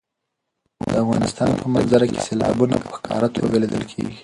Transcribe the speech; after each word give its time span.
د 0.89 0.91
افغانستان 1.03 1.49
په 1.59 1.65
منظره 1.73 2.05
کې 2.11 2.23
سیلابونه 2.27 2.75
په 2.83 2.89
ښکاره 2.97 3.27
توګه 3.37 3.55
لیدل 3.63 3.83
کېږي. 3.91 4.17